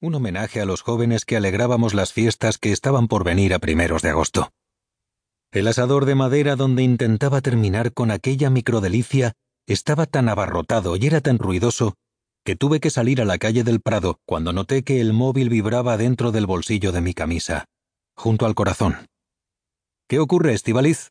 Un 0.00 0.14
homenaje 0.14 0.60
a 0.60 0.64
los 0.64 0.82
jóvenes 0.82 1.24
que 1.24 1.36
alegrábamos 1.36 1.92
las 1.92 2.12
fiestas 2.12 2.58
que 2.58 2.70
estaban 2.70 3.08
por 3.08 3.24
venir 3.24 3.52
a 3.52 3.58
primeros 3.58 4.02
de 4.02 4.10
agosto. 4.10 4.52
El 5.50 5.66
asador 5.66 6.04
de 6.04 6.14
madera 6.14 6.56
donde 6.56 6.82
intentaba 6.82 7.40
terminar 7.40 7.92
con 7.92 8.10
aquella 8.10 8.48
microdelicia 8.50 9.32
estaba 9.66 10.06
tan 10.06 10.28
abarrotado 10.28 10.96
y 10.96 11.06
era 11.06 11.20
tan 11.20 11.38
ruidoso 11.38 11.94
que 12.44 12.54
tuve 12.54 12.80
que 12.80 12.90
salir 12.90 13.20
a 13.20 13.24
la 13.24 13.38
calle 13.38 13.64
del 13.64 13.80
Prado 13.80 14.20
cuando 14.24 14.52
noté 14.52 14.84
que 14.84 15.00
el 15.00 15.12
móvil 15.12 15.48
vibraba 15.48 15.96
dentro 15.96 16.30
del 16.30 16.46
bolsillo 16.46 16.92
de 16.92 17.00
mi 17.00 17.12
camisa, 17.12 17.64
junto 18.14 18.46
al 18.46 18.54
corazón. 18.54 19.08
¿Qué 20.06 20.20
ocurre, 20.20 20.54
Estivaliz? 20.54 21.10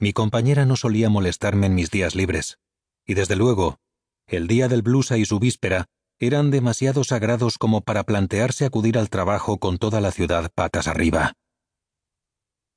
Mi 0.00 0.12
compañera 0.12 0.66
no 0.66 0.76
solía 0.76 1.08
molestarme 1.08 1.66
en 1.66 1.74
mis 1.74 1.90
días 1.90 2.14
libres, 2.14 2.58
y 3.06 3.14
desde 3.14 3.36
luego, 3.36 3.78
el 4.26 4.46
día 4.46 4.68
del 4.68 4.82
blusa 4.82 5.16
y 5.16 5.24
su 5.24 5.38
víspera 5.38 5.86
eran 6.20 6.50
demasiado 6.50 7.04
sagrados 7.04 7.58
como 7.58 7.80
para 7.80 8.04
plantearse 8.04 8.64
acudir 8.64 8.98
al 8.98 9.10
trabajo 9.10 9.58
con 9.58 9.78
toda 9.78 10.00
la 10.00 10.10
ciudad 10.10 10.50
patas 10.54 10.88
arriba. 10.88 11.34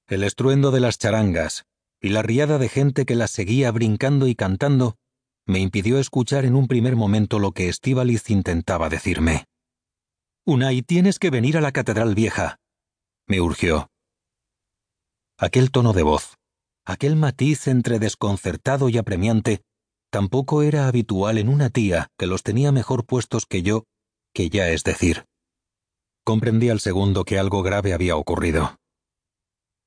El 0.07 0.23
estruendo 0.23 0.71
de 0.71 0.79
las 0.79 0.97
charangas 0.97 1.65
y 1.99 2.09
la 2.09 2.21
riada 2.21 2.57
de 2.57 2.69
gente 2.69 3.05
que 3.05 3.15
las 3.15 3.31
seguía 3.31 3.71
brincando 3.71 4.27
y 4.27 4.35
cantando 4.35 4.97
me 5.45 5.59
impidió 5.59 5.99
escuchar 5.99 6.45
en 6.45 6.55
un 6.55 6.67
primer 6.67 6.95
momento 6.95 7.39
lo 7.39 7.51
que 7.51 7.67
Estíbaliz 7.67 8.29
intentaba 8.29 8.89
decirme. 8.89 9.45
Unai, 10.45 10.81
tienes 10.81 11.19
que 11.19 11.29
venir 11.29 11.57
a 11.57 11.61
la 11.61 11.71
Catedral 11.71 12.15
Vieja, 12.15 12.57
me 13.27 13.41
urgió. 13.41 13.89
Aquel 15.37 15.71
tono 15.71 15.93
de 15.93 16.03
voz, 16.03 16.35
aquel 16.85 17.15
matiz 17.15 17.67
entre 17.67 17.99
desconcertado 17.99 18.89
y 18.89 18.97
apremiante, 18.97 19.61
tampoco 20.11 20.61
era 20.61 20.87
habitual 20.87 21.39
en 21.39 21.49
una 21.49 21.69
tía 21.69 22.09
que 22.17 22.27
los 22.27 22.43
tenía 22.43 22.71
mejor 22.71 23.05
puestos 23.05 23.45
que 23.47 23.63
yo, 23.63 23.85
que 24.33 24.49
ya 24.49 24.69
es 24.69 24.83
decir. 24.83 25.25
Comprendí 26.23 26.69
al 26.69 26.79
segundo 26.79 27.23
que 27.25 27.39
algo 27.39 27.63
grave 27.63 27.93
había 27.93 28.15
ocurrido. 28.15 28.77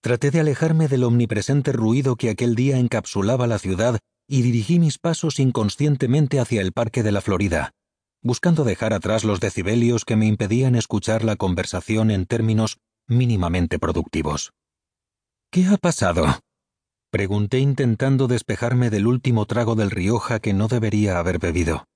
Traté 0.01 0.31
de 0.31 0.41
alejarme 0.41 0.89
del 0.89 1.05
omnipresente 1.05 1.73
ruido 1.73 2.17
que 2.17 2.31
aquel 2.31 2.55
día 2.57 2.79
encapsulaba 2.79 3.47
la 3.47 3.59
ciudad 3.59 4.01
y 4.27 4.43
dirigí 4.43 4.79
mis 4.79 4.99
pasos 4.99 5.39
inconscientemente 5.39 6.41
hacia 6.41 6.61
el 6.61 6.73
Parque 6.73 7.03
de 7.03 7.13
la 7.13 7.21
Florida, 7.21 7.73
buscando 8.23 8.65
dejar 8.65 8.93
atrás 8.93 9.25
los 9.25 9.41
decibelios 9.41 10.05
que 10.05 10.17
me 10.17 10.27
impedían 10.27 10.75
escuchar 10.75 11.25
la 11.25 11.37
conversación 11.37 12.11
en 12.11 12.27
términos 12.27 12.79
mínimamente 13.07 13.79
productivos. 13.79 14.53
¿Qué 15.51 15.67
ha 15.67 15.77
pasado? 15.77 16.41
Pregunté 17.15 17.61
intentando 17.61 18.27
despejarme 18.27 18.91
del 18.91 19.07
último 19.07 19.47
trago 19.47 19.77
del 19.77 19.93
Rioja 19.93 20.41
que 20.41 20.53
no 20.53 20.67
debería 20.67 21.21
haber 21.21 21.39
bebido. 21.39 21.87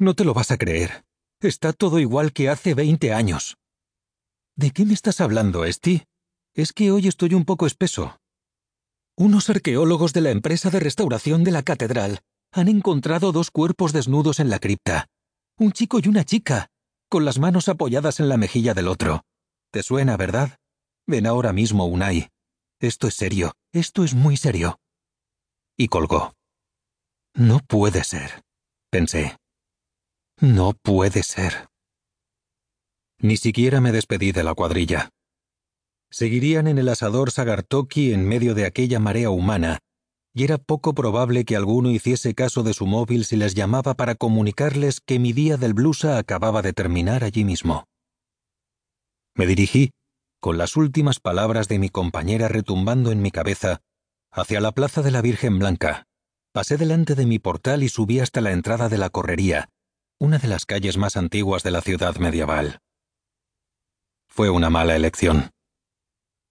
No 0.00 0.14
te 0.14 0.24
lo 0.24 0.34
vas 0.34 0.50
a 0.50 0.58
creer. 0.58 1.04
Está 1.40 1.72
todo 1.72 2.00
igual 2.00 2.32
que 2.32 2.48
hace 2.48 2.74
veinte 2.74 3.12
años. 3.12 3.56
¿De 4.56 4.72
qué 4.72 4.84
me 4.84 4.94
estás 4.94 5.20
hablando, 5.20 5.64
Esti? 5.64 6.02
Es 6.54 6.72
que 6.72 6.90
hoy 6.90 7.06
estoy 7.06 7.34
un 7.34 7.44
poco 7.44 7.68
espeso. 7.68 8.18
Unos 9.16 9.48
arqueólogos 9.48 10.12
de 10.12 10.22
la 10.22 10.32
empresa 10.32 10.70
de 10.70 10.80
restauración 10.80 11.44
de 11.44 11.52
la 11.52 11.62
catedral 11.62 12.18
han 12.50 12.66
encontrado 12.66 13.30
dos 13.30 13.52
cuerpos 13.52 13.92
desnudos 13.92 14.40
en 14.40 14.50
la 14.50 14.58
cripta. 14.58 15.06
Un 15.56 15.70
chico 15.70 16.00
y 16.02 16.08
una 16.08 16.24
chica, 16.24 16.66
con 17.08 17.24
las 17.24 17.38
manos 17.38 17.68
apoyadas 17.68 18.18
en 18.18 18.28
la 18.28 18.38
mejilla 18.38 18.74
del 18.74 18.88
otro. 18.88 19.22
¿Te 19.70 19.84
suena, 19.84 20.16
verdad? 20.16 20.58
Ven 21.06 21.28
ahora 21.28 21.52
mismo, 21.52 21.86
Unai. 21.86 22.28
Esto 22.80 23.06
es 23.06 23.14
serio, 23.14 23.52
esto 23.76 24.04
es 24.04 24.14
muy 24.14 24.36
serio. 24.36 24.78
Y 25.76 25.88
colgó. 25.88 26.34
No 27.34 27.60
puede 27.60 28.04
ser, 28.04 28.42
pensé. 28.90 29.36
No 30.40 30.72
puede 30.72 31.22
ser. 31.22 31.68
Ni 33.18 33.36
siquiera 33.36 33.80
me 33.80 33.92
despedí 33.92 34.32
de 34.32 34.44
la 34.44 34.54
cuadrilla. 34.54 35.10
Seguirían 36.10 36.66
en 36.66 36.78
el 36.78 36.88
asador 36.88 37.30
Sagartoki 37.30 38.12
en 38.12 38.26
medio 38.26 38.54
de 38.54 38.66
aquella 38.66 39.00
marea 39.00 39.30
humana, 39.30 39.78
y 40.34 40.44
era 40.44 40.58
poco 40.58 40.94
probable 40.94 41.44
que 41.44 41.56
alguno 41.56 41.90
hiciese 41.90 42.34
caso 42.34 42.62
de 42.62 42.74
su 42.74 42.86
móvil 42.86 43.24
si 43.24 43.36
les 43.36 43.54
llamaba 43.54 43.94
para 43.94 44.14
comunicarles 44.14 45.00
que 45.00 45.18
mi 45.18 45.32
día 45.32 45.56
del 45.56 45.72
blusa 45.72 46.18
acababa 46.18 46.60
de 46.60 46.74
terminar 46.74 47.24
allí 47.24 47.44
mismo. 47.44 47.84
Me 49.34 49.46
dirigí, 49.46 49.92
con 50.46 50.58
las 50.58 50.76
últimas 50.76 51.18
palabras 51.18 51.66
de 51.66 51.80
mi 51.80 51.88
compañera 51.88 52.46
retumbando 52.46 53.10
en 53.10 53.20
mi 53.20 53.32
cabeza, 53.32 53.80
hacia 54.30 54.60
la 54.60 54.70
plaza 54.70 55.02
de 55.02 55.10
la 55.10 55.20
Virgen 55.20 55.58
Blanca. 55.58 56.06
Pasé 56.52 56.76
delante 56.76 57.16
de 57.16 57.26
mi 57.26 57.40
portal 57.40 57.82
y 57.82 57.88
subí 57.88 58.20
hasta 58.20 58.40
la 58.40 58.52
entrada 58.52 58.88
de 58.88 58.96
la 58.96 59.10
Correría, 59.10 59.70
una 60.20 60.38
de 60.38 60.46
las 60.46 60.64
calles 60.64 60.98
más 60.98 61.16
antiguas 61.16 61.64
de 61.64 61.72
la 61.72 61.80
ciudad 61.80 62.14
medieval. 62.18 62.78
Fue 64.28 64.48
una 64.48 64.70
mala 64.70 64.94
elección. 64.94 65.50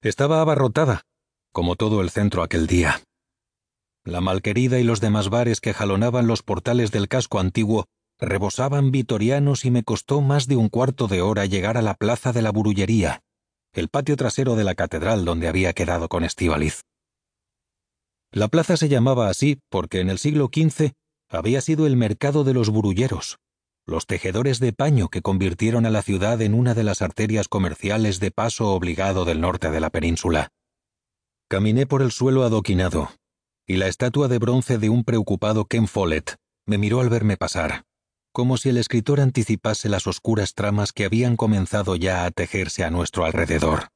Estaba 0.02 0.42
abarrotada, 0.42 1.04
como 1.54 1.78
todo 1.78 2.02
el 2.02 2.10
centro 2.10 2.44
aquel 2.44 2.68
día. 2.68 3.02
La 4.04 4.20
malquerida 4.20 4.78
y 4.78 4.84
los 4.84 5.00
demás 5.00 5.30
bares 5.30 5.62
que 5.62 5.74
jalonaban 5.74 6.28
los 6.28 6.44
portales 6.44 6.92
del 6.92 7.08
casco 7.08 7.40
antiguo 7.40 7.86
rebosaban 8.20 8.92
vitorianos 8.92 9.64
y 9.64 9.72
me 9.72 9.84
costó 9.84 10.20
más 10.20 10.48
de 10.48 10.58
un 10.58 10.68
cuarto 10.68 11.08
de 11.08 11.22
hora 11.22 11.46
llegar 11.46 11.78
a 11.78 11.82
la 11.82 11.94
plaza 11.94 12.34
de 12.34 12.42
la 12.42 12.52
Burullería, 12.52 13.22
el 13.76 13.90
patio 13.90 14.16
trasero 14.16 14.56
de 14.56 14.64
la 14.64 14.74
catedral 14.74 15.26
donde 15.26 15.50
había 15.50 15.74
quedado 15.74 16.08
con 16.08 16.24
Estíbaliz. 16.24 16.84
La 18.32 18.48
plaza 18.48 18.78
se 18.78 18.88
llamaba 18.88 19.30
así 19.30 19.60
porque 19.70 20.00
en 20.00 20.10
el 20.10 20.18
siglo 20.18 20.50
XV 20.54 20.94
había 21.30 21.60
sido 21.60 21.86
el 21.86 21.98
mercado 21.98 22.46
de 22.46 22.54
los 22.54 22.70
burulleros, 22.70 23.38
los 23.86 24.08
tejedores 24.08 24.60
de 24.60 24.72
paño 24.72 25.10
que 25.10 25.22
convirtieron 25.22 25.86
a 25.86 25.90
la 25.90 26.02
ciudad 26.02 26.42
en 26.42 26.54
una 26.54 26.74
de 26.74 26.86
las 26.86 27.02
arterias 27.02 27.50
comerciales 27.50 28.22
de 28.22 28.32
paso 28.32 28.70
obligado 28.70 29.26
del 29.26 29.42
norte 29.42 29.70
de 29.70 29.80
la 29.82 29.90
península. 29.90 30.50
Caminé 31.50 31.86
por 31.86 32.02
el 32.02 32.12
suelo 32.12 32.44
adoquinado, 32.44 33.10
y 33.68 33.76
la 33.76 33.88
estatua 33.88 34.30
de 34.30 34.40
bronce 34.40 34.78
de 34.78 34.90
un 34.90 35.04
preocupado 35.04 35.66
Ken 35.66 35.88
Follett 35.88 36.36
me 36.66 36.78
miró 36.78 37.02
al 37.02 37.10
verme 37.10 37.36
pasar, 37.36 37.84
como 38.36 38.58
si 38.58 38.68
el 38.68 38.76
escritor 38.76 39.22
anticipase 39.22 39.88
las 39.88 40.08
oscuras 40.08 40.56
tramas 40.56 40.92
que 40.92 41.06
habían 41.06 41.38
comenzado 41.38 41.96
ya 41.96 42.26
a 42.26 42.32
tejerse 42.32 42.84
a 42.84 42.90
nuestro 42.90 43.24
alrededor. 43.24 43.88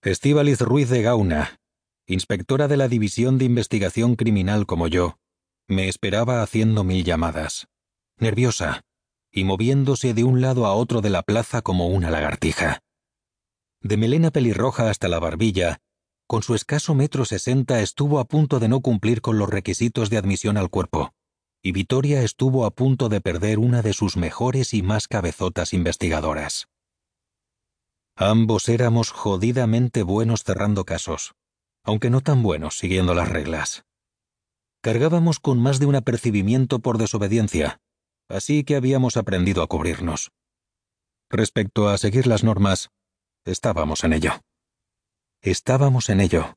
Estíbaliz 0.00 0.62
Ruiz 0.62 0.88
de 0.88 1.02
Gauna, 1.02 1.60
inspectora 2.06 2.66
de 2.66 2.78
la 2.78 2.88
División 2.88 3.36
de 3.36 3.44
Investigación 3.44 4.16
Criminal 4.16 4.64
como 4.64 4.88
yo, 4.88 5.18
me 5.66 5.90
esperaba 5.90 6.42
haciendo 6.42 6.84
mil 6.84 7.04
llamadas 7.04 7.68
nerviosa, 8.16 8.80
y 9.30 9.44
moviéndose 9.44 10.14
de 10.14 10.24
un 10.24 10.40
lado 10.40 10.64
a 10.64 10.72
otro 10.72 11.02
de 11.02 11.10
la 11.10 11.22
plaza 11.22 11.60
como 11.60 11.88
una 11.88 12.10
lagartija. 12.10 12.80
De 13.82 13.98
melena 13.98 14.30
pelirroja 14.30 14.88
hasta 14.88 15.08
la 15.08 15.18
barbilla, 15.18 15.80
con 16.26 16.42
su 16.42 16.54
escaso 16.54 16.94
metro 16.94 17.26
sesenta 17.26 17.82
estuvo 17.82 18.18
a 18.18 18.24
punto 18.24 18.58
de 18.58 18.68
no 18.68 18.80
cumplir 18.80 19.20
con 19.20 19.36
los 19.38 19.50
requisitos 19.50 20.08
de 20.08 20.16
admisión 20.16 20.56
al 20.56 20.70
cuerpo, 20.70 21.12
y 21.62 21.72
Vitoria 21.72 22.22
estuvo 22.22 22.64
a 22.64 22.70
punto 22.70 23.08
de 23.08 23.20
perder 23.20 23.58
una 23.58 23.82
de 23.82 23.92
sus 23.92 24.16
mejores 24.16 24.74
y 24.74 24.82
más 24.82 25.08
cabezotas 25.08 25.74
investigadoras. 25.74 26.68
Ambos 28.16 28.68
éramos 28.68 29.10
jodidamente 29.10 30.02
buenos 30.02 30.42
cerrando 30.42 30.84
casos, 30.84 31.34
aunque 31.84 32.10
no 32.10 32.20
tan 32.20 32.42
buenos 32.42 32.78
siguiendo 32.78 33.14
las 33.14 33.28
reglas. 33.28 33.84
Cargábamos 34.82 35.40
con 35.40 35.60
más 35.60 35.78
de 35.80 35.86
un 35.86 35.94
apercibimiento 35.94 36.78
por 36.78 36.98
desobediencia, 36.98 37.80
así 38.28 38.64
que 38.64 38.76
habíamos 38.76 39.16
aprendido 39.16 39.62
a 39.62 39.66
cubrirnos. 39.66 40.30
Respecto 41.30 41.88
a 41.88 41.98
seguir 41.98 42.26
las 42.26 42.44
normas, 42.44 42.90
estábamos 43.44 44.04
en 44.04 44.12
ello. 44.12 44.32
Estábamos 45.42 46.08
en 46.08 46.20
ello. 46.20 46.54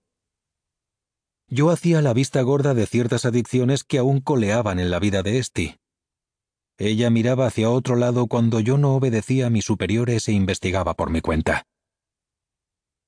Yo 1.53 1.69
hacía 1.69 2.01
la 2.01 2.13
vista 2.13 2.41
gorda 2.43 2.73
de 2.73 2.85
ciertas 2.85 3.25
adicciones 3.25 3.83
que 3.83 3.97
aún 3.97 4.21
coleaban 4.21 4.79
en 4.79 4.89
la 4.89 4.99
vida 4.99 5.21
de 5.21 5.37
Esti. 5.37 5.75
Ella 6.77 7.09
miraba 7.09 7.45
hacia 7.45 7.69
otro 7.69 7.97
lado 7.97 8.27
cuando 8.27 8.61
yo 8.61 8.77
no 8.77 8.95
obedecía 8.95 9.47
a 9.47 9.49
mis 9.49 9.65
superiores 9.65 10.29
e 10.29 10.31
investigaba 10.31 10.93
por 10.93 11.09
mi 11.09 11.19
cuenta. 11.19 11.63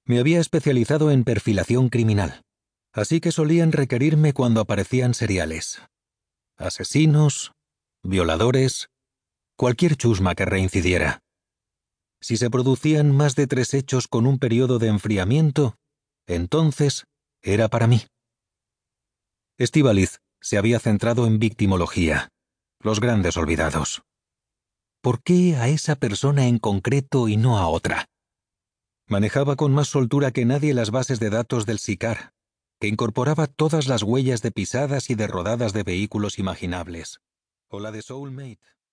Me 0.06 0.20
había 0.20 0.42
especializado 0.42 1.10
en 1.10 1.24
perfilación 1.24 1.88
criminal, 1.88 2.42
así 2.92 3.22
que 3.22 3.32
solían 3.32 3.72
requerirme 3.72 4.34
cuando 4.34 4.60
aparecían 4.60 5.14
seriales. 5.14 5.82
Asesinos, 6.58 7.54
violadores, 8.04 8.90
cualquier 9.56 9.96
chusma 9.96 10.36
que 10.36 10.44
reincidiera. 10.44 11.22
Si 12.20 12.36
se 12.36 12.50
producían 12.50 13.16
más 13.16 13.36
de 13.36 13.48
tres 13.48 13.74
hechos 13.74 14.10
con 14.10 14.28
un 14.28 14.38
periodo 14.38 14.80
de 14.80 14.90
enfriamiento, 14.90 15.78
entonces 16.28 17.06
era 17.42 17.70
para 17.70 17.88
mí. 17.88 18.02
Estíbaliz 19.58 20.20
se 20.42 20.58
había 20.58 20.80
centrado 20.80 21.28
en 21.28 21.40
victimología, 21.40 22.30
los 22.80 23.00
grandes 23.00 23.38
olvidados. 23.38 24.04
¿Por 25.02 25.22
qué 25.22 25.56
a 25.56 25.68
esa 25.68 25.96
persona 25.96 26.48
en 26.48 26.60
concreto 26.60 27.28
y 27.28 27.38
no 27.38 27.58
a 27.58 27.68
otra? 27.68 28.06
Manejaba 29.08 29.56
con 29.56 29.74
más 29.74 29.90
soltura 29.90 30.32
que 30.32 30.46
nadie 30.46 30.74
las 30.74 30.92
bases 30.92 31.20
de 31.20 31.30
datos 31.30 31.66
del 31.66 31.80
SICAR, 31.80 32.32
que 32.80 32.88
incorporaba 32.88 33.48
todas 33.48 33.88
las 33.88 34.04
huellas 34.04 34.42
de 34.42 34.52
pisadas 34.52 35.10
y 35.10 35.16
de 35.16 35.28
rodadas 35.28 35.74
de 35.74 35.84
vehículos 35.84 36.40
imaginables 36.40 37.20
o 37.74 37.80
la 37.80 37.92
de 37.92 38.04
Soulmate, 38.04 38.60